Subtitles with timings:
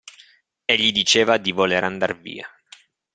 [0.65, 2.47] Egli diceva di voler andar via.